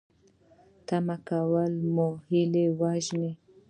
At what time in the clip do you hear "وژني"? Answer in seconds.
2.79-3.31